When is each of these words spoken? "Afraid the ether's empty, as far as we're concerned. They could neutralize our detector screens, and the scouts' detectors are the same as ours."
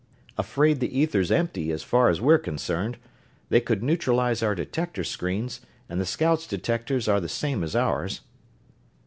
"Afraid 0.35 0.79
the 0.79 0.97
ether's 0.99 1.29
empty, 1.31 1.71
as 1.71 1.83
far 1.83 2.09
as 2.09 2.19
we're 2.19 2.39
concerned. 2.39 2.97
They 3.49 3.61
could 3.61 3.83
neutralize 3.83 4.41
our 4.41 4.55
detector 4.55 5.03
screens, 5.03 5.61
and 5.87 6.01
the 6.01 6.07
scouts' 6.07 6.47
detectors 6.47 7.07
are 7.07 7.19
the 7.19 7.29
same 7.29 7.63
as 7.63 7.75
ours." 7.75 8.21